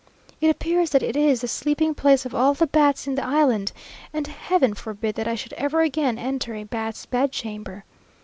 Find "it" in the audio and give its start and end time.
0.41-0.47, 1.03-1.15